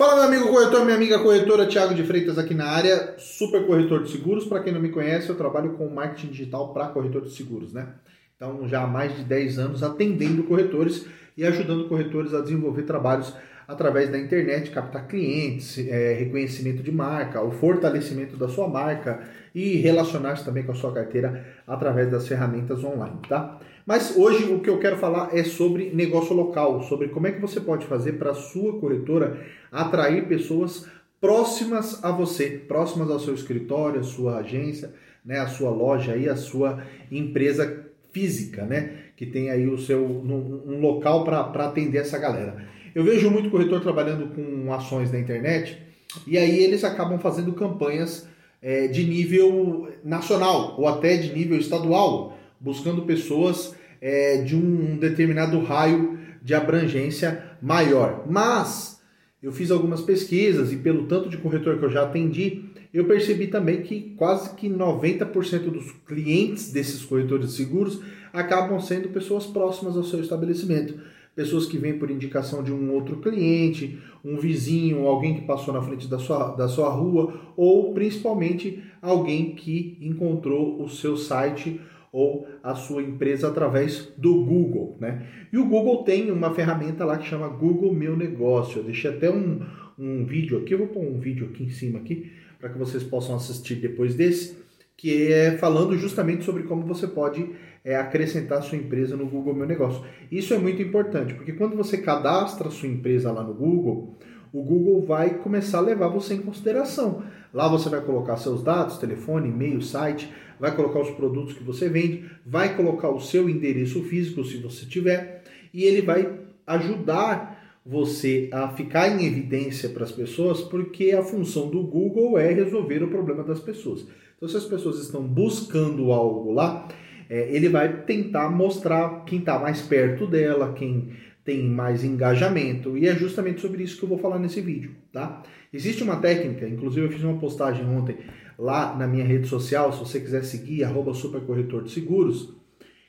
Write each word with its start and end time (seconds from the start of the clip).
Fala 0.00 0.14
meu 0.14 0.24
amigo 0.24 0.48
corretor, 0.48 0.82
minha 0.82 0.96
amiga 0.96 1.18
corretora, 1.18 1.66
Thiago 1.66 1.94
de 1.94 2.02
Freitas 2.04 2.38
aqui 2.38 2.54
na 2.54 2.64
área, 2.64 3.16
super 3.18 3.66
corretor 3.66 4.02
de 4.02 4.10
seguros. 4.10 4.46
Para 4.46 4.62
quem 4.62 4.72
não 4.72 4.80
me 4.80 4.88
conhece, 4.88 5.28
eu 5.28 5.34
trabalho 5.34 5.74
com 5.74 5.86
marketing 5.90 6.28
digital 6.28 6.72
para 6.72 6.88
corretor 6.88 7.20
de 7.20 7.30
seguros, 7.30 7.74
né? 7.74 7.86
Então, 8.34 8.66
já 8.66 8.82
há 8.82 8.86
mais 8.86 9.14
de 9.14 9.22
10 9.22 9.58
anos 9.58 9.82
atendendo 9.82 10.44
corretores 10.44 11.04
e 11.36 11.44
ajudando 11.44 11.86
corretores 11.86 12.32
a 12.32 12.40
desenvolver 12.40 12.84
trabalhos 12.84 13.30
através 13.68 14.08
da 14.08 14.18
internet, 14.18 14.70
captar 14.70 15.06
clientes, 15.06 15.76
é, 15.76 16.14
reconhecimento 16.14 16.82
de 16.82 16.90
marca, 16.90 17.42
o 17.42 17.50
fortalecimento 17.50 18.38
da 18.38 18.48
sua 18.48 18.66
marca 18.66 19.20
e 19.54 19.76
relacionar-se 19.76 20.44
também 20.44 20.62
com 20.62 20.72
a 20.72 20.74
sua 20.74 20.92
carteira 20.92 21.44
através 21.66 22.10
das 22.10 22.26
ferramentas 22.26 22.82
online, 22.84 23.18
tá? 23.28 23.58
Mas 23.86 24.16
hoje 24.16 24.44
o 24.44 24.60
que 24.60 24.70
eu 24.70 24.78
quero 24.78 24.96
falar 24.98 25.36
é 25.36 25.42
sobre 25.42 25.90
negócio 25.90 26.34
local, 26.34 26.82
sobre 26.82 27.08
como 27.08 27.26
é 27.26 27.32
que 27.32 27.40
você 27.40 27.60
pode 27.60 27.86
fazer 27.86 28.12
para 28.12 28.30
a 28.30 28.34
sua 28.34 28.78
corretora 28.78 29.40
atrair 29.72 30.26
pessoas 30.28 30.86
próximas 31.20 32.02
a 32.02 32.10
você, 32.10 32.62
próximas 32.66 33.10
ao 33.10 33.18
seu 33.18 33.34
escritório, 33.34 34.00
a 34.00 34.04
sua 34.04 34.38
agência, 34.38 34.94
né, 35.24 35.38
a 35.38 35.46
sua 35.46 35.70
loja 35.70 36.12
aí, 36.12 36.28
a 36.28 36.36
sua 36.36 36.82
empresa 37.10 37.86
física, 38.12 38.64
né, 38.64 38.92
que 39.16 39.26
tem 39.26 39.50
aí 39.50 39.66
o 39.66 39.76
seu 39.76 40.04
um 40.04 40.80
local 40.80 41.24
para 41.24 41.66
atender 41.66 41.98
essa 41.98 42.18
galera. 42.18 42.64
Eu 42.94 43.04
vejo 43.04 43.30
muito 43.30 43.50
corretor 43.50 43.80
trabalhando 43.80 44.34
com 44.34 44.72
ações 44.72 45.12
na 45.12 45.18
internet 45.18 45.78
e 46.26 46.38
aí 46.38 46.58
eles 46.62 46.82
acabam 46.84 47.18
fazendo 47.18 47.52
campanhas 47.52 48.28
é, 48.62 48.86
de 48.88 49.04
nível 49.04 49.88
nacional 50.04 50.74
ou 50.78 50.86
até 50.86 51.16
de 51.16 51.32
nível 51.32 51.58
estadual, 51.58 52.38
buscando 52.60 53.02
pessoas 53.02 53.74
é, 54.00 54.38
de 54.42 54.56
um 54.56 54.96
determinado 54.96 55.58
raio 55.60 56.18
de 56.42 56.54
abrangência 56.54 57.44
maior. 57.60 58.24
Mas 58.28 59.00
eu 59.42 59.52
fiz 59.52 59.70
algumas 59.70 60.02
pesquisas 60.02 60.72
e 60.72 60.76
pelo 60.76 61.06
tanto 61.06 61.28
de 61.28 61.38
corretor 61.38 61.78
que 61.78 61.84
eu 61.84 61.90
já 61.90 62.02
atendi, 62.02 62.64
eu 62.92 63.04
percebi 63.06 63.46
também 63.46 63.82
que 63.82 64.14
quase 64.16 64.54
que 64.54 64.68
90% 64.68 65.70
dos 65.70 65.92
clientes 66.06 66.72
desses 66.72 67.04
corretores 67.04 67.50
de 67.50 67.52
seguros 67.54 68.00
acabam 68.32 68.80
sendo 68.80 69.08
pessoas 69.08 69.46
próximas 69.46 69.96
ao 69.96 70.04
seu 70.04 70.20
estabelecimento. 70.20 71.00
Pessoas 71.34 71.66
que 71.66 71.78
vêm 71.78 71.98
por 71.98 72.10
indicação 72.10 72.62
de 72.62 72.72
um 72.72 72.92
outro 72.92 73.18
cliente, 73.18 73.98
um 74.24 74.36
vizinho, 74.36 75.06
alguém 75.06 75.34
que 75.34 75.46
passou 75.46 75.72
na 75.72 75.80
frente 75.80 76.08
da 76.08 76.18
sua, 76.18 76.54
da 76.54 76.68
sua 76.68 76.90
rua, 76.90 77.34
ou 77.56 77.92
principalmente 77.94 78.82
alguém 79.00 79.54
que 79.54 79.96
encontrou 80.00 80.82
o 80.82 80.88
seu 80.88 81.16
site 81.16 81.80
ou 82.12 82.46
a 82.62 82.74
sua 82.74 83.02
empresa 83.02 83.48
através 83.48 84.12
do 84.18 84.44
Google, 84.44 84.96
né? 85.00 85.26
E 85.52 85.58
o 85.58 85.66
Google 85.66 86.02
tem 86.02 86.30
uma 86.30 86.52
ferramenta 86.52 87.04
lá 87.04 87.16
que 87.16 87.26
chama 87.26 87.48
Google 87.48 87.94
Meu 87.94 88.16
Negócio. 88.16 88.80
Eu 88.80 88.84
deixei 88.84 89.10
até 89.10 89.30
um, 89.30 89.60
um 89.98 90.24
vídeo 90.24 90.58
aqui, 90.58 90.74
eu 90.74 90.78
vou 90.78 90.88
pôr 90.88 91.04
um 91.04 91.20
vídeo 91.20 91.46
aqui 91.46 91.64
em 91.64 91.70
cima 91.70 92.00
aqui 92.00 92.32
para 92.58 92.68
que 92.68 92.78
vocês 92.78 93.02
possam 93.02 93.34
assistir 93.34 93.76
depois 93.76 94.14
desse, 94.14 94.56
que 95.00 95.32
é 95.32 95.56
falando 95.56 95.96
justamente 95.96 96.44
sobre 96.44 96.64
como 96.64 96.82
você 96.82 97.06
pode 97.06 97.48
é, 97.82 97.96
acrescentar 97.96 98.62
sua 98.62 98.76
empresa 98.76 99.16
no 99.16 99.24
Google 99.24 99.54
Meu 99.54 99.66
Negócio. 99.66 100.04
Isso 100.30 100.52
é 100.52 100.58
muito 100.58 100.82
importante, 100.82 101.32
porque 101.32 101.54
quando 101.54 101.74
você 101.74 101.96
cadastra 101.96 102.68
sua 102.68 102.86
empresa 102.86 103.32
lá 103.32 103.42
no 103.42 103.54
Google, 103.54 104.18
o 104.52 104.62
Google 104.62 105.00
vai 105.06 105.38
começar 105.38 105.78
a 105.78 105.80
levar 105.80 106.08
você 106.08 106.34
em 106.34 106.42
consideração. 106.42 107.22
Lá 107.50 107.66
você 107.66 107.88
vai 107.88 108.02
colocar 108.02 108.36
seus 108.36 108.62
dados, 108.62 108.98
telefone, 108.98 109.48
e-mail, 109.48 109.80
site, 109.80 110.30
vai 110.58 110.76
colocar 110.76 111.00
os 111.00 111.10
produtos 111.12 111.54
que 111.54 111.64
você 111.64 111.88
vende, 111.88 112.30
vai 112.44 112.76
colocar 112.76 113.08
o 113.08 113.20
seu 113.20 113.48
endereço 113.48 114.02
físico 114.02 114.44
se 114.44 114.58
você 114.58 114.84
tiver, 114.84 115.44
e 115.72 115.84
ele 115.84 116.02
vai 116.02 116.30
ajudar 116.66 117.58
você 117.86 118.50
a 118.52 118.68
ficar 118.68 119.08
em 119.08 119.24
evidência 119.24 119.88
para 119.88 120.04
as 120.04 120.12
pessoas, 120.12 120.60
porque 120.60 121.12
a 121.12 121.22
função 121.22 121.70
do 121.70 121.82
Google 121.82 122.38
é 122.38 122.52
resolver 122.52 123.02
o 123.02 123.08
problema 123.08 123.42
das 123.42 123.60
pessoas. 123.60 124.06
Então, 124.40 124.48
se 124.48 124.56
as 124.56 124.64
pessoas 124.64 124.98
estão 124.98 125.22
buscando 125.22 126.10
algo 126.12 126.50
lá, 126.50 126.88
é, 127.28 127.54
ele 127.54 127.68
vai 127.68 128.04
tentar 128.04 128.48
mostrar 128.48 129.22
quem 129.26 129.40
está 129.40 129.58
mais 129.58 129.82
perto 129.82 130.26
dela, 130.26 130.72
quem 130.72 131.12
tem 131.44 131.68
mais 131.68 132.02
engajamento, 132.04 132.96
e 132.96 133.06
é 133.06 133.14
justamente 133.14 133.60
sobre 133.60 133.82
isso 133.82 133.98
que 133.98 134.02
eu 134.02 134.08
vou 134.08 134.16
falar 134.16 134.38
nesse 134.38 134.62
vídeo, 134.62 134.92
tá? 135.12 135.42
Existe 135.70 136.02
uma 136.02 136.16
técnica, 136.16 136.66
inclusive 136.66 137.04
eu 137.04 137.12
fiz 137.12 137.22
uma 137.22 137.38
postagem 137.38 137.84
ontem 137.84 138.16
lá 138.58 138.96
na 138.96 139.06
minha 139.06 139.26
rede 139.26 139.46
social, 139.46 139.92
se 139.92 139.98
você 139.98 140.18
quiser 140.18 140.42
seguir, 140.42 140.84
arroba 140.84 141.12
supercorretor 141.12 141.82
de 141.82 141.90
seguros, 141.90 142.54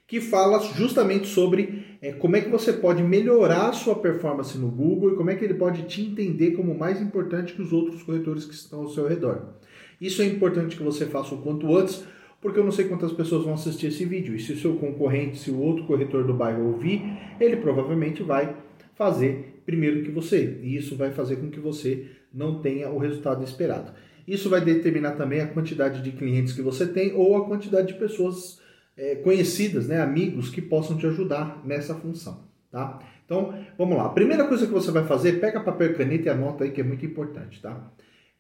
que 0.06 0.20
fala 0.20 0.60
justamente 0.76 1.28
sobre 1.28 1.98
é, 2.02 2.12
como 2.12 2.36
é 2.36 2.42
que 2.42 2.50
você 2.50 2.74
pode 2.74 3.02
melhorar 3.02 3.70
a 3.70 3.74
sua 3.74 3.96
performance 3.96 4.58
no 4.58 4.70
Google 4.70 5.14
e 5.14 5.16
como 5.16 5.30
é 5.30 5.36
que 5.36 5.46
ele 5.46 5.54
pode 5.54 5.84
te 5.84 6.02
entender 6.02 6.52
como 6.52 6.78
mais 6.78 7.02
importante 7.02 7.54
que 7.54 7.62
os 7.62 7.72
outros 7.72 8.04
corretores 8.04 8.44
que 8.44 8.54
estão 8.54 8.82
ao 8.82 8.90
seu 8.90 9.08
redor. 9.08 9.62
Isso 10.02 10.24
é 10.24 10.26
importante 10.26 10.76
que 10.76 10.82
você 10.82 11.06
faça 11.06 11.36
o 11.36 11.38
quanto 11.44 11.78
antes, 11.78 12.04
porque 12.42 12.60
eu 12.60 12.64
não 12.64 12.72
sei 12.72 12.86
quantas 12.86 13.12
pessoas 13.12 13.46
vão 13.46 13.54
assistir 13.54 13.88
esse 13.88 14.04
vídeo. 14.04 14.36
E 14.36 14.40
se 14.40 14.54
o 14.54 14.58
seu 14.58 14.76
concorrente, 14.78 15.38
se 15.38 15.52
o 15.52 15.60
outro 15.60 15.86
corretor 15.86 16.26
do 16.26 16.34
bairro 16.34 16.66
ouvir, 16.72 17.04
ele 17.40 17.58
provavelmente 17.58 18.24
vai 18.24 18.58
fazer 18.96 19.62
primeiro 19.64 20.02
que 20.02 20.10
você. 20.10 20.60
E 20.64 20.76
isso 20.76 20.96
vai 20.96 21.12
fazer 21.12 21.36
com 21.36 21.52
que 21.52 21.60
você 21.60 22.08
não 22.34 22.60
tenha 22.62 22.90
o 22.90 22.98
resultado 22.98 23.44
esperado. 23.44 23.94
Isso 24.28 24.50
vai 24.50 24.62
determinar 24.62 25.12
também 25.12 25.42
a 25.42 25.48
quantidade 25.48 26.02
de 26.02 26.12
clientes 26.12 26.54
que 26.54 26.62
você 26.64 26.88
tem 26.88 27.14
ou 27.14 27.38
a 27.38 27.46
quantidade 27.46 27.90
de 27.90 27.94
pessoas 27.94 28.60
é, 28.98 29.16
conhecidas, 29.16 29.88
né, 29.88 30.02
amigos 30.02 30.50
que 30.50 30.62
possam 30.62 30.98
te 30.98 31.06
ajudar 31.06 31.62
nessa 31.64 31.94
função. 31.94 32.50
Tá? 32.72 33.00
Então, 33.26 33.54
vamos 33.78 33.98
lá. 33.98 34.06
A 34.06 34.10
primeira 34.10 34.48
coisa 34.48 34.66
que 34.66 34.74
você 34.74 34.90
vai 34.90 35.06
fazer, 35.06 35.40
pega 35.40 35.60
papel 35.60 35.92
e 35.92 35.94
caneta 35.94 36.28
e 36.28 36.32
anota 36.32 36.64
aí 36.64 36.72
que 36.72 36.82
é 36.82 36.84
muito 36.84 37.06
importante. 37.06 37.62
Tá? 37.62 37.92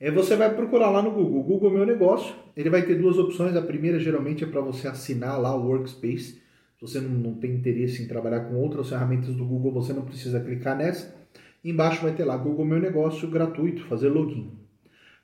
É, 0.01 0.09
você 0.09 0.35
vai 0.35 0.51
procurar 0.55 0.89
lá 0.89 0.99
no 0.99 1.11
Google, 1.11 1.43
Google 1.43 1.69
Meu 1.69 1.85
Negócio. 1.85 2.33
Ele 2.57 2.71
vai 2.71 2.81
ter 2.81 2.95
duas 2.95 3.19
opções. 3.19 3.55
A 3.55 3.61
primeira 3.61 3.99
geralmente 3.99 4.43
é 4.43 4.47
para 4.47 4.59
você 4.59 4.87
assinar 4.87 5.39
lá 5.39 5.55
o 5.55 5.67
Workspace. 5.67 6.41
Se 6.41 6.41
você 6.81 6.99
não, 6.99 7.11
não 7.11 7.35
tem 7.35 7.53
interesse 7.53 8.01
em 8.01 8.07
trabalhar 8.07 8.45
com 8.45 8.55
outras 8.55 8.89
ferramentas 8.89 9.35
do 9.35 9.45
Google, 9.45 9.71
você 9.71 9.93
não 9.93 10.01
precisa 10.01 10.39
clicar 10.39 10.75
nessa. 10.75 11.15
Embaixo 11.63 12.01
vai 12.01 12.13
ter 12.13 12.25
lá 12.25 12.35
Google 12.35 12.65
Meu 12.65 12.79
Negócio 12.79 13.29
gratuito, 13.29 13.83
fazer 13.83 14.09
login. 14.09 14.49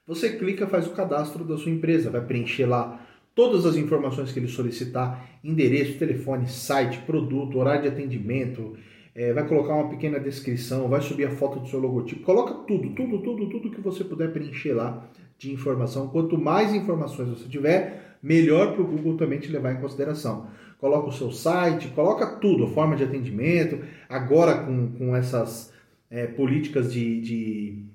Você 0.06 0.34
clica, 0.38 0.68
faz 0.68 0.86
o 0.86 0.92
cadastro 0.92 1.44
da 1.44 1.58
sua 1.58 1.72
empresa, 1.72 2.12
vai 2.12 2.22
preencher 2.22 2.68
lá 2.68 3.04
todas 3.34 3.66
as 3.66 3.78
informações 3.78 4.32
que 4.32 4.38
ele 4.38 4.48
solicitar, 4.48 5.28
endereço, 5.44 5.98
telefone, 5.98 6.48
site, 6.48 7.00
produto, 7.00 7.58
horário 7.58 7.82
de 7.82 7.88
atendimento, 7.88 8.78
é, 9.18 9.34
vai 9.34 9.48
colocar 9.48 9.74
uma 9.74 9.90
pequena 9.90 10.20
descrição, 10.20 10.88
vai 10.88 11.02
subir 11.02 11.26
a 11.26 11.32
foto 11.32 11.60
do 11.60 11.68
seu 11.68 11.80
logotipo, 11.80 12.22
coloca 12.22 12.54
tudo, 12.68 12.92
tudo, 12.92 13.18
tudo, 13.18 13.50
tudo 13.50 13.72
que 13.72 13.82
você 13.82 14.04
puder 14.04 14.32
preencher 14.32 14.74
lá 14.74 15.10
de 15.40 15.52
informação. 15.52 16.08
Quanto 16.10 16.38
mais 16.38 16.72
informações 16.76 17.30
você 17.30 17.50
tiver, 17.50 18.18
melhor 18.22 18.74
para 18.74 18.84
o 18.84 18.88
Google 18.88 19.18
também 19.18 19.40
te 19.40 19.52
levar 19.52 19.74
em 19.74 19.82
consideração. 19.82 20.46
Coloca 20.80 21.10
o 21.10 21.12
seu 21.12 21.32
site, 21.32 21.88
coloca 21.90 22.28
tudo, 22.36 22.66
a 22.66 22.70
forma 22.70 22.96
de 22.96 23.04
atendimento, 23.04 23.80
agora 24.08 24.60
com, 24.60 24.92
com 24.92 25.16
essas 25.16 25.74
é, 26.12 26.28
políticas 26.28 26.94
de, 26.94 27.20
de, 27.20 27.86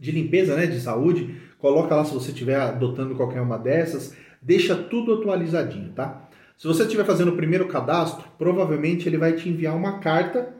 de 0.00 0.10
limpeza, 0.10 0.56
né, 0.56 0.66
de 0.66 0.80
saúde, 0.80 1.36
coloca 1.58 1.94
lá 1.94 2.06
se 2.06 2.14
você 2.14 2.30
estiver 2.30 2.56
adotando 2.56 3.14
qualquer 3.14 3.42
uma 3.42 3.58
dessas, 3.58 4.16
deixa 4.40 4.74
tudo 4.74 5.12
atualizadinho, 5.12 5.92
tá? 5.92 6.27
Se 6.58 6.66
você 6.66 6.82
estiver 6.82 7.04
fazendo 7.04 7.28
o 7.28 7.36
primeiro 7.36 7.68
cadastro, 7.68 8.24
provavelmente 8.36 9.08
ele 9.08 9.16
vai 9.16 9.34
te 9.34 9.48
enviar 9.48 9.76
uma 9.76 10.00
carta 10.00 10.52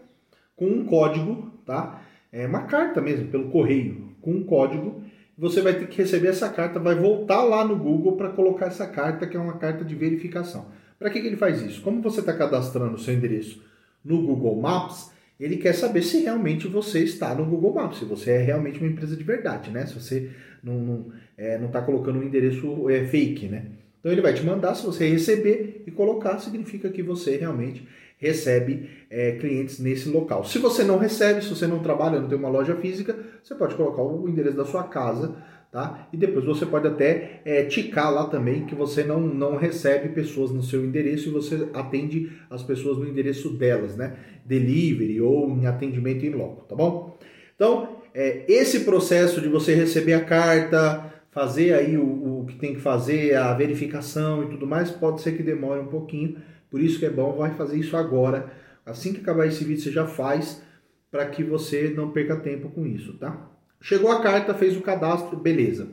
com 0.55 0.67
um 0.67 0.85
código, 0.85 1.53
tá? 1.67 2.01
É 2.33 2.47
uma 2.47 2.63
carta 2.63 3.01
mesmo, 3.01 3.27
pelo 3.29 3.51
correio, 3.51 4.15
com 4.21 4.31
um 4.31 4.45
código. 4.45 5.03
Você 5.37 5.61
vai 5.61 5.75
ter 5.75 5.89
que 5.89 5.99
receber 5.99 6.29
essa 6.29 6.49
carta, 6.51 6.79
vai 6.79 6.95
voltar 6.95 7.43
lá 7.43 7.65
no 7.65 7.77
Google 7.77 8.17
para 8.17 8.29
colocar 8.29 8.67
essa 8.67 8.87
carta, 8.87 9.27
que 9.27 9.37
é 9.37 9.41
uma 9.41 9.59
carta 9.59 9.85
de 9.85 9.97
verificação. 9.97 10.67
Para 11.01 11.11
que, 11.11 11.21
que 11.21 11.27
ele 11.27 11.37
faz 11.37 11.61
isso? 11.63 11.83
Como 11.83 12.01
você 12.01 12.21
está 12.21 12.33
cadastrando 12.33 12.95
o 12.95 12.99
seu 12.99 13.15
endereço 13.15 13.61
no 14.05 14.23
Google 14.23 14.61
Maps, 14.61 15.11
ele 15.39 15.57
quer 15.57 15.73
saber 15.73 16.03
se 16.03 16.23
realmente 16.23 16.69
você 16.69 17.03
está 17.03 17.35
no 17.35 17.45
Google 17.45 17.75
Maps, 17.75 17.99
se 17.99 18.05
você 18.05 18.33
é 18.33 18.39
realmente 18.39 18.79
uma 18.79 18.89
empresa 18.89 19.17
de 19.17 19.25
verdade, 19.25 19.71
né? 19.71 19.85
Se 19.85 19.95
você 19.95 20.31
não 20.63 20.79
está 20.79 20.87
não, 20.87 21.13
é, 21.37 21.59
não 21.59 21.69
tá 21.69 21.83
colocando 21.83 22.21
um 22.21 22.25
endereço 22.25 22.89
é, 22.89 23.05
fake, 23.05 23.47
né? 23.47 23.67
Então 23.99 24.13
ele 24.13 24.21
vai 24.21 24.33
te 24.33 24.45
mandar, 24.45 24.75
se 24.75 24.87
você 24.87 25.09
receber 25.09 25.83
e 25.87 25.91
colocar, 25.91 26.39
significa 26.39 26.89
que 26.89 27.03
você 27.03 27.37
realmente 27.37 27.87
recebe 28.19 28.91
é, 29.09 29.33
clientes 29.33 29.79
nesse 29.79 30.09
local. 30.09 30.45
Se 30.45 30.59
você 30.59 30.83
não 30.85 30.99
recebe, 30.99 31.43
se 31.43 31.49
você 31.49 31.67
não 31.67 31.79
trabalha, 31.79 32.21
não 32.21 32.29
tem 32.29 32.39
uma 32.39 32.49
loja 32.49 32.75
física, 32.77 33.17
você 33.43 33.55
pode 33.55 33.75
colocar 33.77 34.03
o 34.03 34.29
endereço 34.29 34.57
da 34.57 34.65
sua 34.65 34.85
casa, 34.85 35.37
tá? 35.71 36.09
E 36.13 36.17
depois 36.17 36.45
você 36.45 36.67
pode 36.67 36.89
até 36.89 37.41
é, 37.45 37.65
ticar 37.65 38.13
lá 38.13 38.27
também 38.27 38.67
que 38.67 38.75
você 38.75 39.05
não, 39.05 39.21
não 39.21 39.57
recebe 39.57 40.09
pessoas 40.09 40.51
no 40.51 40.63
seu 40.63 40.85
endereço 40.85 41.29
e 41.29 41.33
você 41.33 41.69
atende 41.73 42.33
as 42.51 42.63
pessoas 42.63 42.99
no 42.99 43.09
endereço 43.09 43.51
delas, 43.51 43.97
né? 43.97 44.17
Delivery 44.45 45.21
ou 45.21 45.51
em 45.51 45.67
atendimento 45.67 46.27
em 46.27 46.31
loco, 46.31 46.65
tá 46.65 46.75
bom? 46.75 47.17
Então, 47.55 47.99
é, 48.15 48.45
esse 48.49 48.81
processo 48.81 49.41
de 49.41 49.49
você 49.49 49.75
receber 49.75 50.15
a 50.15 50.25
carta, 50.25 51.13
fazer 51.31 51.75
aí 51.75 51.97
o, 51.97 52.41
o 52.41 52.47
que 52.47 52.57
tem 52.57 52.75
que 52.75 52.81
fazer, 52.81 53.35
a 53.37 53.53
verificação 53.55 54.45
e 54.45 54.49
tudo 54.49 54.67
mais, 54.67 54.91
pode 54.91 55.21
ser 55.21 55.37
que 55.37 55.43
demore 55.43 55.81
um 55.81 55.89
pouquinho. 55.89 56.37
Por 56.71 56.81
isso 56.81 56.99
que 56.99 57.07
é 57.07 57.11
bom, 57.11 57.37
vai 57.37 57.55
fazer 57.55 57.79
isso 57.79 57.97
agora. 57.97 58.53
Assim 58.85 59.13
que 59.13 59.21
acabar 59.21 59.47
esse 59.47 59.65
vídeo, 59.65 59.83
você 59.83 59.93
já 59.93 60.07
faz 60.07 60.63
para 61.11 61.27
que 61.27 61.43
você 61.43 61.93
não 61.95 62.11
perca 62.11 62.37
tempo 62.37 62.69
com 62.71 62.87
isso, 62.87 63.15
tá? 63.15 63.51
Chegou 63.81 64.11
a 64.11 64.21
carta, 64.21 64.55
fez 64.55 64.77
o 64.77 64.83
cadastro, 64.83 65.37
beleza. 65.37 65.89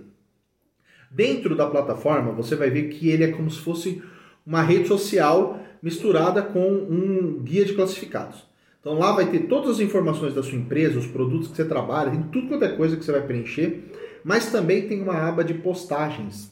Dentro 1.12 1.56
da 1.56 1.68
plataforma, 1.68 2.32
você 2.32 2.56
vai 2.56 2.70
ver 2.70 2.90
que 2.90 3.10
ele 3.10 3.24
é 3.24 3.32
como 3.32 3.50
se 3.50 3.60
fosse 3.60 4.02
uma 4.46 4.62
rede 4.62 4.88
social 4.88 5.60
misturada 5.82 6.42
com 6.42 6.68
um 6.68 7.40
guia 7.44 7.64
de 7.64 7.74
classificados. 7.74 8.44
Então 8.80 9.00
lá 9.00 9.14
vai 9.14 9.30
ter 9.30 9.48
todas 9.48 9.72
as 9.72 9.80
informações 9.80 10.34
da 10.34 10.44
sua 10.44 10.58
empresa, 10.58 11.00
os 11.00 11.08
produtos 11.08 11.48
que 11.48 11.56
você 11.56 11.66
trabalha, 11.66 12.12
tudo 12.32 12.48
quanto 12.48 12.66
é 12.66 12.76
coisa 12.76 12.98
que 12.98 13.04
você 13.06 13.12
vai 13.12 13.22
preencher, 13.22 13.84
mas 14.26 14.52
também 14.52 14.88
tem 14.88 15.04
uma 15.04 15.14
aba 15.14 15.44
de 15.44 15.54
postagens. 15.54 16.52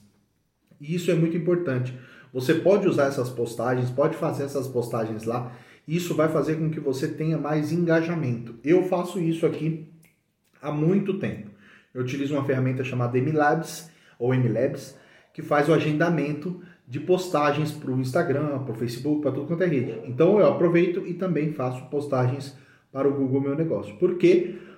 E 0.80 0.94
isso 0.94 1.10
é 1.10 1.16
muito 1.16 1.36
importante. 1.36 1.92
Você 2.32 2.54
pode 2.54 2.88
usar 2.88 3.08
essas 3.08 3.32
postagens, 3.32 3.90
pode 3.90 4.16
fazer 4.16 4.44
essas 4.44 4.68
postagens 4.68 5.24
lá. 5.24 5.52
Isso 5.88 6.14
vai 6.14 6.30
fazer 6.30 6.58
com 6.58 6.70
que 6.70 6.80
você 6.80 7.08
tenha 7.08 7.36
mais 7.36 7.72
engajamento. 7.72 8.54
Eu 8.64 8.84
faço 8.84 9.20
isso 9.20 9.44
aqui 9.44 9.92
há 10.62 10.72
muito 10.72 11.18
tempo. 11.18 11.50
Eu 11.96 12.04
utilizo 12.04 12.36
uma 12.36 12.46
ferramenta 12.46 12.84
chamada 12.84 13.18
MLabs 13.18 13.90
ou 14.20 14.36
MLabs 14.36 14.96
que 15.34 15.42
faz 15.42 15.68
o 15.68 15.74
agendamento 15.74 16.62
de 16.88 17.00
postagens 17.00 17.72
para 17.72 17.90
o 17.90 18.00
Instagram, 18.00 18.60
para 18.60 18.74
o 18.74 18.78
Facebook, 18.78 19.24
para 19.24 19.32
tudo 19.32 19.48
quanto 19.48 19.64
é 19.64 19.68
rede. 19.68 20.00
Então 20.06 20.40
eu 20.40 20.48
aproveito 20.48 21.08
e 21.08 21.16
também 21.16 21.54
faço 21.54 21.84
postagens 21.86 22.56
para 22.92 23.08
o 23.08 23.14
Google 23.16 23.42
Meu 23.42 23.56
Negócio. 23.56 23.96
Por 23.96 24.16
quê? 24.20 24.60
Porque 24.60 24.73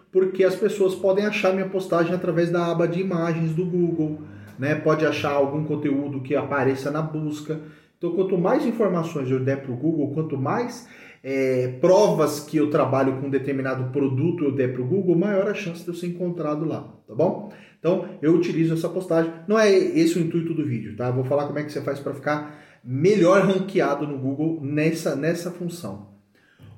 as 0.45 0.55
pessoas 0.55 0.95
podem 0.95 1.25
achar 1.25 1.53
minha 1.53 1.67
postagem 1.67 2.13
através 2.13 2.49
da 2.49 2.71
aba 2.71 2.87
de 2.87 3.01
imagens 3.01 3.51
do 3.53 3.65
Google, 3.65 4.19
né? 4.57 4.75
Pode 4.75 5.05
achar 5.05 5.31
algum 5.31 5.63
conteúdo 5.63 6.21
que 6.21 6.35
apareça 6.35 6.91
na 6.91 7.01
busca. 7.01 7.59
Então, 7.97 8.11
quanto 8.13 8.37
mais 8.37 8.65
informações 8.65 9.29
eu 9.29 9.39
der 9.39 9.61
para 9.61 9.71
o 9.71 9.75
Google, 9.75 10.13
quanto 10.13 10.37
mais 10.37 10.87
é, 11.23 11.77
provas 11.81 12.39
que 12.39 12.57
eu 12.57 12.69
trabalho 12.69 13.19
com 13.19 13.27
um 13.27 13.29
determinado 13.29 13.91
produto 13.91 14.43
eu 14.43 14.51
der 14.51 14.71
para 14.73 14.81
o 14.81 14.85
Google, 14.85 15.15
maior 15.15 15.47
a 15.49 15.53
chance 15.53 15.83
de 15.83 15.87
eu 15.87 15.95
ser 15.95 16.07
encontrado 16.07 16.65
lá, 16.65 16.93
tá 17.07 17.15
bom? 17.15 17.51
Então 17.79 18.05
eu 18.21 18.33
utilizo 18.33 18.73
essa 18.73 18.87
postagem. 18.87 19.33
Não 19.47 19.57
é 19.57 19.71
esse 19.71 20.17
o 20.17 20.21
intuito 20.21 20.53
do 20.53 20.65
vídeo, 20.65 20.95
tá? 20.95 21.07
Eu 21.07 21.13
vou 21.13 21.23
falar 21.23 21.47
como 21.47 21.59
é 21.59 21.63
que 21.63 21.71
você 21.71 21.81
faz 21.81 21.99
para 21.99 22.13
ficar 22.13 22.63
melhor 22.83 23.41
ranqueado 23.41 24.05
no 24.05 24.17
Google 24.17 24.59
nessa, 24.61 25.15
nessa 25.15 25.49
função. 25.49 26.13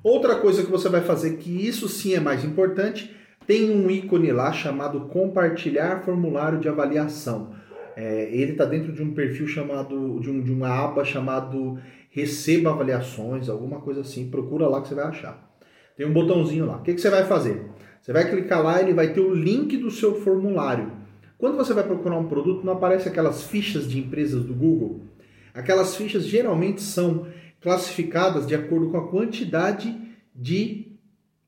Outra 0.02 0.36
coisa 0.36 0.62
que 0.62 0.70
você 0.70 0.88
vai 0.88 1.02
fazer, 1.02 1.36
que 1.36 1.50
isso 1.66 1.88
sim 1.88 2.14
é 2.14 2.20
mais 2.20 2.44
importante, 2.44 3.14
tem 3.48 3.70
um 3.70 3.90
ícone 3.90 4.30
lá 4.30 4.52
chamado 4.52 5.08
compartilhar 5.08 6.02
formulário 6.02 6.60
de 6.60 6.68
avaliação. 6.68 7.54
É, 7.96 8.28
ele 8.30 8.52
está 8.52 8.66
dentro 8.66 8.92
de 8.92 9.02
um 9.02 9.14
perfil 9.14 9.48
chamado, 9.48 10.20
de, 10.20 10.28
um, 10.28 10.42
de 10.42 10.52
uma 10.52 10.68
aba 10.68 11.02
chamado 11.02 11.78
receba 12.10 12.68
avaliações, 12.68 13.48
alguma 13.48 13.80
coisa 13.80 14.02
assim, 14.02 14.28
procura 14.28 14.68
lá 14.68 14.82
que 14.82 14.88
você 14.88 14.94
vai 14.94 15.06
achar. 15.06 15.50
Tem 15.96 16.06
um 16.06 16.12
botãozinho 16.12 16.66
lá. 16.66 16.76
O 16.76 16.82
que, 16.82 16.92
que 16.92 17.00
você 17.00 17.08
vai 17.08 17.24
fazer? 17.24 17.64
Você 18.02 18.12
vai 18.12 18.28
clicar 18.28 18.62
lá, 18.62 18.82
ele 18.82 18.92
vai 18.92 19.14
ter 19.14 19.20
o 19.20 19.32
link 19.32 19.78
do 19.78 19.90
seu 19.90 20.16
formulário. 20.20 20.92
Quando 21.38 21.56
você 21.56 21.72
vai 21.72 21.84
procurar 21.84 22.18
um 22.18 22.28
produto, 22.28 22.66
não 22.66 22.74
aparece 22.74 23.08
aquelas 23.08 23.44
fichas 23.44 23.88
de 23.88 23.98
empresas 23.98 24.44
do 24.44 24.52
Google. 24.52 25.00
Aquelas 25.54 25.96
fichas 25.96 26.24
geralmente 26.24 26.82
são 26.82 27.26
classificadas 27.62 28.46
de 28.46 28.54
acordo 28.54 28.90
com 28.90 28.98
a 28.98 29.08
quantidade 29.08 29.98
de 30.34 30.87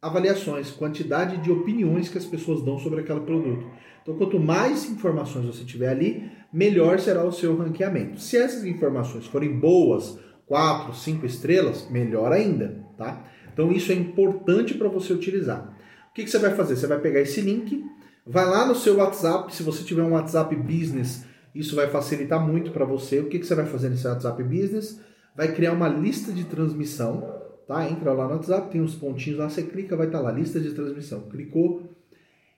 avaliações, 0.00 0.70
quantidade 0.70 1.38
de 1.38 1.50
opiniões 1.50 2.08
que 2.08 2.18
as 2.18 2.24
pessoas 2.24 2.62
dão 2.62 2.78
sobre 2.78 3.00
aquele 3.00 3.20
produto. 3.20 3.66
Então, 4.02 4.16
quanto 4.16 4.40
mais 4.40 4.88
informações 4.88 5.44
você 5.44 5.64
tiver 5.64 5.88
ali, 5.88 6.30
melhor 6.52 6.98
será 6.98 7.24
o 7.24 7.32
seu 7.32 7.56
ranqueamento. 7.56 8.18
Se 8.18 8.36
essas 8.36 8.64
informações 8.64 9.26
forem 9.26 9.58
boas, 9.58 10.18
4, 10.50 10.92
5 10.94 11.24
estrelas, 11.26 11.88
melhor 11.88 12.32
ainda, 12.32 12.84
tá? 12.98 13.24
Então 13.52 13.70
isso 13.70 13.92
é 13.92 13.94
importante 13.94 14.74
para 14.74 14.88
você 14.88 15.12
utilizar. 15.12 15.76
O 16.10 16.12
que, 16.12 16.24
que, 16.24 16.30
você 16.30 16.40
vai 16.40 16.52
fazer? 16.56 16.74
Você 16.74 16.88
vai 16.88 16.98
pegar 16.98 17.20
esse 17.20 17.40
link, 17.40 17.84
vai 18.26 18.44
lá 18.44 18.66
no 18.66 18.74
seu 18.74 18.96
WhatsApp, 18.96 19.54
se 19.54 19.62
você 19.62 19.84
tiver 19.84 20.02
um 20.02 20.10
WhatsApp 20.10 20.54
Business, 20.56 21.24
isso 21.54 21.76
vai 21.76 21.88
facilitar 21.88 22.44
muito 22.44 22.72
para 22.72 22.84
você. 22.84 23.20
O 23.20 23.28
que, 23.28 23.38
que 23.38 23.46
você 23.46 23.54
vai 23.54 23.66
fazer 23.66 23.90
nesse 23.90 24.08
WhatsApp 24.08 24.42
Business? 24.42 25.00
Vai 25.36 25.54
criar 25.54 25.72
uma 25.72 25.88
lista 25.88 26.32
de 26.32 26.42
transmissão, 26.44 27.39
tá? 27.70 27.88
Entra 27.88 28.12
lá 28.12 28.26
no 28.26 28.32
WhatsApp, 28.32 28.68
tem 28.68 28.80
uns 28.80 28.96
pontinhos 28.96 29.38
lá, 29.38 29.48
você 29.48 29.62
clica, 29.62 29.96
vai 29.96 30.06
estar 30.06 30.18
tá 30.18 30.24
lá, 30.24 30.32
lista 30.32 30.58
de 30.58 30.74
transmissão. 30.74 31.20
Clicou 31.30 31.88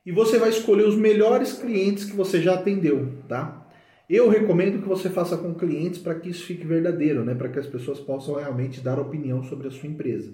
e 0.06 0.11
você 0.11 0.38
vai 0.38 0.49
escolher 0.49 0.87
os 0.87 0.97
melhores 0.97 1.53
clientes 1.53 2.06
que 2.06 2.17
você 2.17 2.41
já 2.41 2.55
atendeu, 2.55 3.12
tá? 3.29 3.69
Eu 4.09 4.31
recomendo 4.31 4.81
que 4.81 4.88
você 4.88 5.11
faça 5.11 5.37
com 5.37 5.53
clientes 5.53 6.00
para 6.00 6.14
que 6.14 6.31
isso 6.31 6.47
fique 6.47 6.67
verdadeiro, 6.67 7.23
né? 7.25 7.35
para 7.35 7.50
que 7.50 7.59
as 7.59 7.67
pessoas 7.67 8.00
possam 8.00 8.37
realmente 8.37 8.81
dar 8.81 8.99
opinião 8.99 9.43
sobre 9.43 9.69
a 9.69 9.70
sua 9.70 9.88
empresa. 9.88 10.32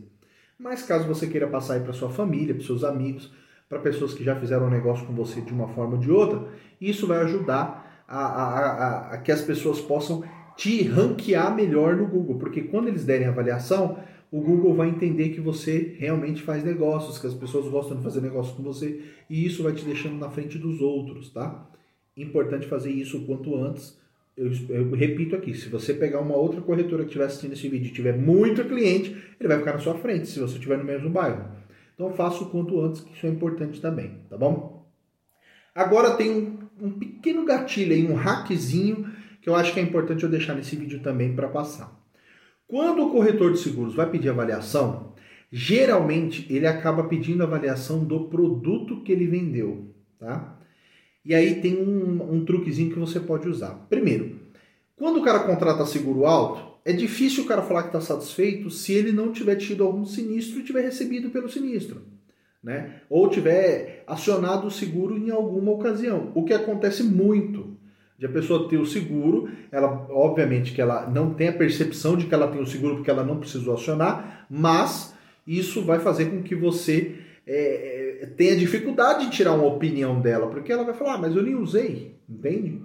Mas 0.58 0.82
caso 0.82 1.06
você 1.06 1.26
queira 1.26 1.48
passar 1.48 1.80
para 1.82 1.92
sua 1.92 2.10
família, 2.10 2.54
para 2.54 2.64
seus 2.64 2.82
amigos, 2.82 3.32
para 3.68 3.78
pessoas 3.80 4.14
que 4.14 4.24
já 4.24 4.34
fizeram 4.34 4.66
um 4.66 4.70
negócio 4.70 5.06
com 5.06 5.12
você 5.12 5.40
de 5.40 5.52
uma 5.52 5.68
forma 5.68 5.94
ou 5.94 5.98
de 5.98 6.10
outra, 6.10 6.48
isso 6.80 7.06
vai 7.06 7.18
ajudar 7.18 8.04
a, 8.08 8.18
a, 8.18 8.58
a, 8.58 9.14
a 9.14 9.18
que 9.18 9.30
as 9.30 9.42
pessoas 9.42 9.80
possam 9.80 10.24
te 10.56 10.82
ranquear 10.82 11.54
melhor 11.54 11.94
no 11.94 12.06
Google, 12.06 12.36
porque 12.36 12.62
quando 12.62 12.88
eles 12.88 13.04
derem 13.04 13.28
avaliação, 13.28 13.98
o 14.30 14.40
Google 14.40 14.74
vai 14.74 14.88
entender 14.88 15.30
que 15.30 15.40
você 15.40 15.96
realmente 15.98 16.42
faz 16.42 16.62
negócios, 16.62 17.18
que 17.18 17.26
as 17.26 17.34
pessoas 17.34 17.68
gostam 17.68 17.96
de 17.96 18.02
fazer 18.02 18.20
negócio 18.20 18.54
com 18.54 18.62
você, 18.62 19.02
e 19.28 19.46
isso 19.46 19.62
vai 19.62 19.72
te 19.72 19.84
deixando 19.84 20.18
na 20.18 20.30
frente 20.30 20.58
dos 20.58 20.80
outros, 20.80 21.30
tá? 21.30 21.68
importante 22.22 22.66
fazer 22.66 22.90
isso 22.90 23.18
o 23.18 23.26
quanto 23.26 23.56
antes. 23.56 23.98
Eu, 24.36 24.50
eu, 24.68 24.90
repito 24.92 25.34
aqui, 25.34 25.54
se 25.54 25.68
você 25.68 25.92
pegar 25.92 26.20
uma 26.20 26.36
outra 26.36 26.60
corretora 26.60 27.02
que 27.02 27.08
estiver 27.08 27.24
assistindo 27.24 27.52
esse 27.52 27.68
vídeo 27.68 27.88
e 27.88 27.92
tiver 27.92 28.16
muito 28.16 28.64
cliente, 28.64 29.16
ele 29.38 29.48
vai 29.48 29.58
ficar 29.58 29.72
na 29.72 29.78
sua 29.78 29.94
frente, 29.94 30.28
se 30.28 30.38
você 30.38 30.54
estiver 30.54 30.78
no 30.78 30.84
mesmo 30.84 31.10
bairro. 31.10 31.50
Então 31.94 32.12
faça 32.12 32.44
o 32.44 32.50
quanto 32.50 32.80
antes, 32.80 33.00
que 33.00 33.12
isso 33.12 33.26
é 33.26 33.28
importante 33.28 33.80
também, 33.80 34.22
tá 34.30 34.36
bom? 34.36 34.86
Agora 35.74 36.14
tem 36.14 36.30
um, 36.30 36.58
um 36.80 36.90
pequeno 36.90 37.44
gatilho 37.44 37.92
aí, 37.92 38.06
um 38.06 38.14
hackzinho, 38.14 39.10
que 39.42 39.48
eu 39.48 39.56
acho 39.56 39.72
que 39.72 39.80
é 39.80 39.82
importante 39.82 40.22
eu 40.22 40.30
deixar 40.30 40.54
nesse 40.54 40.76
vídeo 40.76 41.00
também 41.00 41.34
para 41.34 41.48
passar. 41.48 41.97
Quando 42.68 43.02
o 43.02 43.10
corretor 43.10 43.50
de 43.50 43.58
seguros 43.58 43.94
vai 43.94 44.10
pedir 44.10 44.28
avaliação, 44.28 45.14
geralmente 45.50 46.46
ele 46.52 46.66
acaba 46.66 47.04
pedindo 47.04 47.42
avaliação 47.42 48.04
do 48.04 48.28
produto 48.28 49.02
que 49.02 49.10
ele 49.10 49.26
vendeu, 49.26 49.94
tá? 50.18 50.60
E 51.24 51.34
aí 51.34 51.62
tem 51.62 51.78
um, 51.78 52.34
um 52.34 52.44
truquezinho 52.44 52.92
que 52.92 52.98
você 52.98 53.18
pode 53.18 53.48
usar. 53.48 53.86
Primeiro, 53.88 54.38
quando 54.94 55.18
o 55.18 55.22
cara 55.22 55.40
contrata 55.40 55.86
seguro 55.86 56.26
alto, 56.26 56.78
é 56.84 56.92
difícil 56.92 57.44
o 57.44 57.46
cara 57.46 57.62
falar 57.62 57.84
que 57.84 57.88
está 57.88 58.02
satisfeito 58.02 58.70
se 58.70 58.92
ele 58.92 59.12
não 59.12 59.32
tiver 59.32 59.56
tido 59.56 59.82
algum 59.82 60.04
sinistro 60.04 60.60
e 60.60 60.64
tiver 60.64 60.82
recebido 60.82 61.30
pelo 61.30 61.48
sinistro. 61.48 62.02
Né? 62.62 63.00
Ou 63.08 63.30
tiver 63.30 64.04
acionado 64.06 64.66
o 64.66 64.70
seguro 64.70 65.16
em 65.16 65.30
alguma 65.30 65.72
ocasião. 65.72 66.32
O 66.34 66.44
que 66.44 66.52
acontece 66.52 67.02
muito 67.02 67.77
de 68.18 68.26
a 68.26 68.28
pessoa 68.28 68.68
ter 68.68 68.78
o 68.78 68.86
seguro, 68.86 69.48
ela 69.70 70.06
obviamente 70.10 70.72
que 70.72 70.80
ela 70.80 71.08
não 71.08 71.32
tem 71.34 71.48
a 71.48 71.52
percepção 71.52 72.16
de 72.16 72.26
que 72.26 72.34
ela 72.34 72.48
tem 72.48 72.60
o 72.60 72.66
seguro 72.66 72.96
porque 72.96 73.10
ela 73.10 73.24
não 73.24 73.38
precisou 73.38 73.74
acionar, 73.74 74.46
mas 74.50 75.14
isso 75.46 75.82
vai 75.82 76.00
fazer 76.00 76.26
com 76.26 76.42
que 76.42 76.54
você 76.54 77.14
é, 77.46 78.18
é, 78.22 78.26
tenha 78.26 78.56
dificuldade 78.56 79.26
de 79.26 79.30
tirar 79.30 79.54
uma 79.54 79.66
opinião 79.66 80.20
dela, 80.20 80.48
porque 80.48 80.70
ela 80.72 80.84
vai 80.84 80.94
falar, 80.94 81.14
ah, 81.14 81.18
mas 81.18 81.34
eu 81.34 81.42
nem 81.42 81.54
usei, 81.54 82.16
entende? 82.28 82.82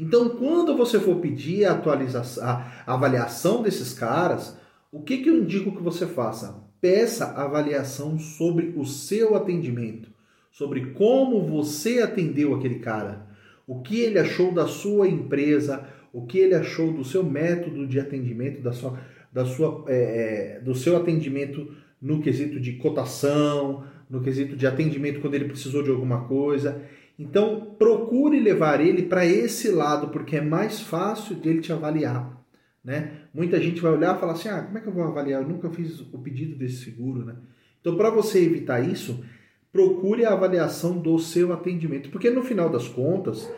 Então, 0.00 0.30
quando 0.30 0.76
você 0.76 0.98
for 0.98 1.16
pedir 1.16 1.66
a 1.66 1.72
atualização, 1.72 2.42
a 2.42 2.72
avaliação 2.86 3.62
desses 3.62 3.92
caras, 3.92 4.58
o 4.90 5.02
que, 5.02 5.18
que 5.18 5.28
eu 5.28 5.36
indico 5.36 5.76
que 5.76 5.82
você 5.82 6.06
faça? 6.06 6.64
Peça 6.80 7.26
avaliação 7.36 8.18
sobre 8.18 8.72
o 8.74 8.84
seu 8.84 9.36
atendimento, 9.36 10.08
sobre 10.50 10.86
como 10.92 11.46
você 11.46 12.00
atendeu 12.00 12.54
aquele 12.54 12.78
cara, 12.78 13.29
o 13.70 13.82
que 13.82 14.00
ele 14.00 14.18
achou 14.18 14.50
da 14.50 14.66
sua 14.66 15.06
empresa, 15.06 15.86
o 16.12 16.26
que 16.26 16.40
ele 16.40 16.56
achou 16.56 16.92
do 16.92 17.04
seu 17.04 17.22
método 17.22 17.86
de 17.86 18.00
atendimento, 18.00 18.60
da 18.60 18.72
sua, 18.72 18.98
da 19.32 19.44
sua, 19.44 19.84
é, 19.86 20.56
é 20.56 20.60
do 20.60 20.74
seu 20.74 20.96
atendimento 20.96 21.72
no 22.02 22.20
quesito 22.20 22.58
de 22.58 22.72
cotação, 22.72 23.84
no 24.10 24.20
quesito 24.22 24.56
de 24.56 24.66
atendimento 24.66 25.20
quando 25.20 25.36
ele 25.36 25.44
precisou 25.44 25.84
de 25.84 25.90
alguma 25.90 26.24
coisa. 26.24 26.82
Então, 27.16 27.76
procure 27.78 28.40
levar 28.40 28.80
ele 28.80 29.04
para 29.04 29.24
esse 29.24 29.70
lado, 29.70 30.08
porque 30.08 30.38
é 30.38 30.40
mais 30.40 30.80
fácil 30.80 31.36
dele 31.36 31.60
te 31.60 31.72
avaliar. 31.72 32.44
Né? 32.84 33.20
Muita 33.32 33.60
gente 33.60 33.80
vai 33.80 33.92
olhar 33.92 34.16
e 34.16 34.18
falar 34.18 34.32
assim: 34.32 34.48
ah, 34.48 34.62
como 34.62 34.78
é 34.78 34.80
que 34.80 34.88
eu 34.88 34.92
vou 34.92 35.04
avaliar? 35.04 35.42
Eu 35.42 35.48
nunca 35.48 35.70
fiz 35.70 36.00
o 36.00 36.18
pedido 36.18 36.58
desse 36.58 36.82
seguro. 36.82 37.24
Né? 37.24 37.36
Então, 37.80 37.96
para 37.96 38.10
você 38.10 38.42
evitar 38.42 38.80
isso, 38.80 39.24
procure 39.72 40.24
a 40.24 40.32
avaliação 40.32 40.98
do 40.98 41.18
seu 41.18 41.52
atendimento, 41.52 42.10
porque 42.10 42.30
no 42.30 42.42
final 42.42 42.68
das 42.68 42.88
contas, 42.88 43.48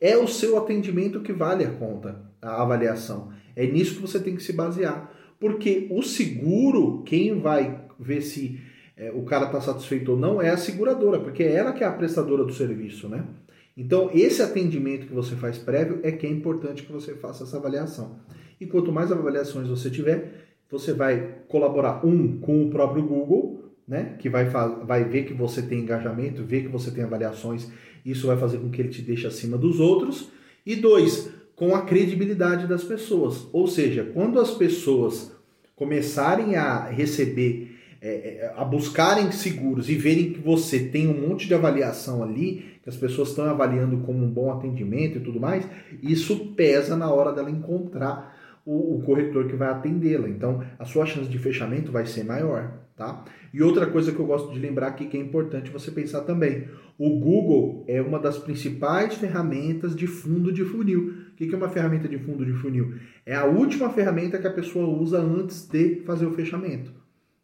é 0.00 0.16
o 0.16 0.26
seu 0.26 0.58
atendimento 0.58 1.20
que 1.20 1.32
vale 1.32 1.64
a 1.64 1.70
conta, 1.70 2.20
a 2.40 2.60
avaliação. 2.60 3.30
É 3.54 3.64
nisso 3.66 3.94
que 3.94 4.02
você 4.02 4.18
tem 4.18 4.34
que 4.34 4.42
se 4.42 4.52
basear. 4.52 5.12
Porque 5.38 5.86
o 5.90 6.02
seguro, 6.02 7.02
quem 7.04 7.38
vai 7.38 7.84
ver 7.98 8.20
se 8.20 8.60
é, 8.96 9.10
o 9.12 9.22
cara 9.22 9.46
está 9.46 9.60
satisfeito 9.60 10.12
ou 10.12 10.18
não 10.18 10.42
é 10.42 10.50
a 10.50 10.56
seguradora, 10.56 11.20
porque 11.20 11.42
é 11.42 11.54
ela 11.54 11.72
que 11.72 11.84
é 11.84 11.86
a 11.86 11.92
prestadora 11.92 12.44
do 12.44 12.52
serviço, 12.52 13.08
né? 13.08 13.24
Então, 13.76 14.10
esse 14.12 14.42
atendimento 14.42 15.06
que 15.06 15.14
você 15.14 15.34
faz 15.34 15.56
prévio 15.56 16.00
é 16.02 16.12
que 16.12 16.26
é 16.26 16.30
importante 16.30 16.82
que 16.82 16.92
você 16.92 17.14
faça 17.14 17.44
essa 17.44 17.56
avaliação. 17.56 18.16
E 18.60 18.66
quanto 18.66 18.92
mais 18.92 19.10
avaliações 19.10 19.68
você 19.68 19.88
tiver, 19.88 20.46
você 20.70 20.92
vai 20.92 21.36
colaborar, 21.48 22.04
um, 22.04 22.38
com 22.38 22.64
o 22.64 22.70
próprio 22.70 23.02
Google, 23.02 23.51
né? 23.86 24.16
Que 24.18 24.28
vai, 24.28 24.44
vai 24.46 25.04
ver 25.04 25.24
que 25.24 25.34
você 25.34 25.62
tem 25.62 25.80
engajamento, 25.80 26.44
ver 26.44 26.62
que 26.62 26.68
você 26.68 26.90
tem 26.90 27.04
avaliações, 27.04 27.68
isso 28.04 28.26
vai 28.26 28.36
fazer 28.36 28.58
com 28.58 28.70
que 28.70 28.80
ele 28.80 28.88
te 28.88 29.02
deixe 29.02 29.26
acima 29.26 29.56
dos 29.56 29.80
outros. 29.80 30.30
E 30.64 30.76
dois, 30.76 31.30
com 31.54 31.74
a 31.74 31.82
credibilidade 31.82 32.66
das 32.66 32.84
pessoas. 32.84 33.48
Ou 33.52 33.66
seja, 33.66 34.10
quando 34.14 34.40
as 34.40 34.52
pessoas 34.52 35.32
começarem 35.76 36.56
a 36.56 36.88
receber, 36.88 37.76
é, 38.00 38.08
é, 38.08 38.54
a 38.56 38.64
buscarem 38.64 39.30
seguros 39.32 39.88
e 39.88 39.94
verem 39.94 40.32
que 40.32 40.40
você 40.40 40.78
tem 40.80 41.08
um 41.08 41.28
monte 41.28 41.46
de 41.46 41.54
avaliação 41.54 42.22
ali, 42.22 42.72
que 42.82 42.88
as 42.88 42.96
pessoas 42.96 43.30
estão 43.30 43.44
avaliando 43.44 43.98
como 43.98 44.24
um 44.24 44.30
bom 44.30 44.50
atendimento 44.50 45.18
e 45.18 45.20
tudo 45.20 45.38
mais, 45.38 45.66
isso 46.02 46.52
pesa 46.54 46.96
na 46.96 47.12
hora 47.12 47.32
dela 47.32 47.50
encontrar 47.50 48.36
o, 48.64 48.96
o 48.96 49.02
corretor 49.02 49.46
que 49.46 49.56
vai 49.56 49.68
atendê-la. 49.68 50.28
Então, 50.28 50.62
a 50.78 50.84
sua 50.84 51.06
chance 51.06 51.28
de 51.28 51.38
fechamento 51.38 51.92
vai 51.92 52.06
ser 52.06 52.24
maior, 52.24 52.81
tá? 52.96 53.24
E 53.52 53.62
outra 53.62 53.86
coisa 53.86 54.12
que 54.12 54.18
eu 54.18 54.26
gosto 54.26 54.52
de 54.52 54.58
lembrar 54.58 54.88
aqui 54.88 55.06
que 55.06 55.16
é 55.16 55.20
importante 55.20 55.70
você 55.70 55.90
pensar 55.90 56.22
também. 56.22 56.68
O 56.98 57.18
Google 57.18 57.84
é 57.88 58.00
uma 58.00 58.18
das 58.18 58.38
principais 58.38 59.14
ferramentas 59.14 59.94
de 59.96 60.06
fundo 60.06 60.52
de 60.52 60.64
funil. 60.64 61.14
O 61.32 61.36
que 61.36 61.52
é 61.52 61.56
uma 61.56 61.68
ferramenta 61.68 62.08
de 62.08 62.18
fundo 62.18 62.44
de 62.44 62.52
funil? 62.52 62.94
É 63.26 63.34
a 63.34 63.44
última 63.44 63.90
ferramenta 63.90 64.38
que 64.38 64.46
a 64.46 64.52
pessoa 64.52 64.86
usa 64.86 65.18
antes 65.18 65.66
de 65.66 66.02
fazer 66.06 66.26
o 66.26 66.32
fechamento, 66.32 66.92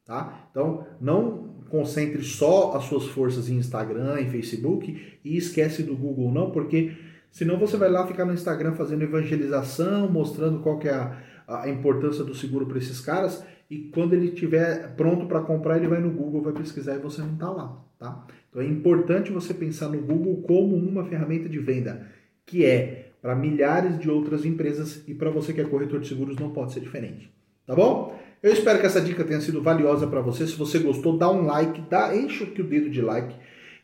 tá? 0.05 0.49
Então, 0.51 0.87
não 1.01 1.49
concentre 1.69 2.23
só 2.23 2.77
as 2.77 2.85
suas 2.85 3.07
forças 3.07 3.49
em 3.51 3.57
Instagram, 3.57 4.21
em 4.21 4.31
Facebook 4.31 5.19
e 5.25 5.37
esquece 5.37 5.83
do 5.83 5.97
Google 5.97 6.33
não, 6.33 6.51
porque 6.51 6.93
Senão 7.31 7.59
você 7.59 7.77
vai 7.77 7.89
lá 7.89 8.07
ficar 8.07 8.25
no 8.25 8.33
Instagram 8.33 8.73
fazendo 8.73 9.03
evangelização, 9.03 10.11
mostrando 10.11 10.61
qual 10.61 10.79
que 10.79 10.89
é 10.89 10.95
a, 10.95 11.17
a 11.47 11.69
importância 11.69 12.25
do 12.25 12.35
seguro 12.35 12.67
para 12.67 12.79
esses 12.79 13.01
caras 13.01 13.45
e 13.71 13.91
quando 13.93 14.15
ele 14.15 14.29
estiver 14.29 14.95
pronto 14.97 15.27
para 15.27 15.41
comprar, 15.41 15.77
ele 15.77 15.89
vai 15.89 16.01
no 16.01 16.11
Google, 16.11 16.43
vai 16.43 16.53
pesquisar 16.55 16.97
e 16.97 16.99
você 16.99 17.21
não 17.21 17.35
está 17.35 17.51
lá, 17.51 17.85
tá? 17.99 18.27
Então 18.49 18.63
é 18.63 18.67
importante 18.67 19.31
você 19.31 19.53
pensar 19.53 19.89
no 19.89 20.01
Google 20.01 20.43
como 20.43 20.75
uma 20.75 21.05
ferramenta 21.05 21.49
de 21.49 21.59
venda, 21.59 22.07
que 22.47 22.65
é 22.65 23.11
para 23.21 23.35
milhares 23.35 23.99
de 23.99 24.09
outras 24.09 24.45
empresas 24.45 25.03
e 25.07 25.15
para 25.15 25.31
você 25.31 25.53
que 25.53 25.61
é 25.61 25.65
corretor 25.65 26.01
de 26.01 26.09
seguros 26.09 26.37
não 26.37 26.51
pode 26.51 26.73
ser 26.73 26.81
diferente, 26.81 27.31
tá 27.67 27.75
bom? 27.75 28.19
Eu 28.43 28.53
espero 28.53 28.79
que 28.79 28.87
essa 28.87 29.01
dica 29.01 29.25
tenha 29.25 29.41
sido 29.41 29.61
valiosa 29.61 30.07
para 30.07 30.21
você. 30.21 30.47
Se 30.47 30.55
você 30.55 30.79
gostou, 30.79 31.19
dá 31.19 31.29
um 31.29 31.45
like, 31.45 31.83
dá, 31.91 32.17
enche 32.17 32.45
o 32.45 32.65
dedo 32.65 32.89
de 32.89 33.03
like. 33.03 33.35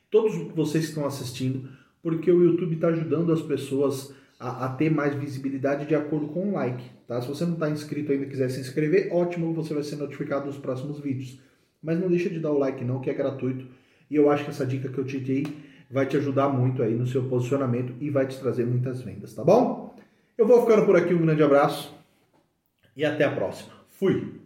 Todos 0.09 0.33
vocês 0.55 0.85
que 0.85 0.91
estão 0.91 1.05
assistindo, 1.05 1.69
porque 2.01 2.31
o 2.31 2.45
YouTube 2.45 2.77
está 2.77 2.89
ajudando 2.89 3.33
as 3.33 3.43
pessoas 3.43 4.15
a, 4.45 4.67
a, 4.67 4.69
ter 4.69 4.91
mais 4.91 5.15
visibilidade 5.15 5.87
de 5.87 5.95
acordo 5.95 6.29
com 6.29 6.51
o 6.51 6.53
like. 6.53 6.85
Tá? 7.09 7.21
Se 7.21 7.29
você 7.29 7.47
não 7.47 7.55
está 7.55 7.71
inscrito 7.71 8.13
ainda 8.13 8.25
e 8.25 8.29
quiser 8.29 8.51
se 8.51 8.61
inscrever, 8.61 9.09
ótimo, 9.11 9.55
você 9.55 9.73
vai 9.73 9.83
ser 9.83 9.97
notificado 9.97 10.47
dos 10.47 10.59
próximos 10.59 11.01
vídeos. 11.01 11.41
Mas 11.83 11.99
não 11.99 12.09
deixa 12.09 12.29
de 12.29 12.39
dar 12.39 12.51
o 12.51 12.59
like 12.59 12.85
não, 12.85 13.01
que 13.01 13.09
é 13.09 13.15
gratuito. 13.15 13.67
E 14.11 14.17
eu 14.17 14.31
acho 14.31 14.45
que 14.45 14.51
essa 14.51 14.67
dica 14.67 14.89
que 14.89 14.99
eu 14.99 15.05
te 15.05 15.19
dei 15.19 15.47
vai 15.91 16.07
te 16.07 16.17
ajudar 16.17 16.49
muito 16.49 16.83
aí 16.83 16.95
no 16.95 17.07
seu 17.07 17.25
posicionamento 17.25 17.95
e 18.01 18.11
vai 18.11 18.27
te 18.27 18.39
trazer 18.39 18.67
muitas 18.67 19.01
vendas, 19.01 19.33
tá 19.33 19.43
bom? 19.43 19.95
Eu 20.37 20.47
vou 20.47 20.61
ficando 20.63 20.85
por 20.85 20.97
aqui, 20.97 21.15
um 21.15 21.23
grande 21.23 21.43
abraço 21.43 21.95
e 22.97 23.05
até 23.05 23.25
a 23.25 23.31
próxima. 23.31 23.73
Fui! 23.89 24.44